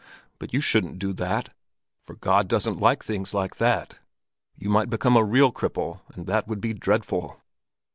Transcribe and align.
But 0.39 0.51
you 0.51 0.61
shouldn't 0.61 0.97
do 0.97 1.13
that, 1.13 1.53
for 2.01 2.15
God 2.15 2.47
doesn't 2.47 2.79
like 2.79 3.03
things 3.03 3.35
like 3.35 3.57
that. 3.57 3.99
You 4.57 4.67
might 4.67 4.89
become 4.89 5.15
a 5.15 5.23
real 5.23 5.51
cripple, 5.51 6.01
and 6.15 6.25
that 6.25 6.47
would 6.47 6.59
be 6.59 6.73
dreadful." 6.73 7.39